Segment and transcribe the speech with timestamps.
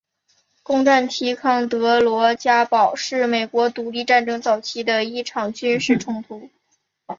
[0.63, 6.49] 攻占提康德罗加堡是美国独立战争早期的一场军事冲突。